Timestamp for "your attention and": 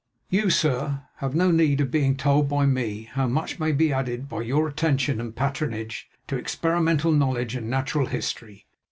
4.41-5.35